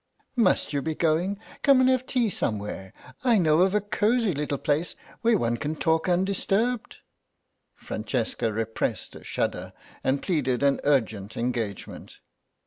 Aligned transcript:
"Must 0.35 0.73
you 0.73 0.81
be 0.81 0.95
going? 0.95 1.37
Come 1.61 1.79
and 1.79 1.87
have 1.87 2.07
tea 2.07 2.31
somewhere. 2.31 2.91
I 3.23 3.37
know 3.37 3.59
of 3.59 3.75
a 3.75 3.81
cosy 3.81 4.33
little 4.33 4.57
place 4.57 4.95
where 5.21 5.37
one 5.37 5.57
can 5.57 5.75
talk 5.75 6.09
undisturbed." 6.09 6.97
Francesca 7.75 8.51
repressed 8.51 9.15
a 9.15 9.23
shudder 9.23 9.73
and 10.03 10.19
pleaded 10.23 10.63
an 10.63 10.79
urgent 10.85 11.37
engagement. 11.37 12.17